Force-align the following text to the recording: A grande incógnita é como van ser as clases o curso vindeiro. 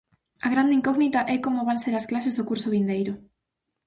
A 0.45 0.47
grande 0.53 0.77
incógnita 0.79 1.19
é 1.35 1.37
como 1.45 1.67
van 1.67 1.79
ser 1.83 1.93
as 1.97 2.07
clases 2.11 2.41
o 2.41 2.47
curso 2.49 2.71
vindeiro. 2.75 3.13